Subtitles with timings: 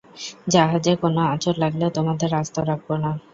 [0.47, 3.11] জাহাজে কোনো আঁচড় লাগলে, তোমাদের আস্ত রাখবো না।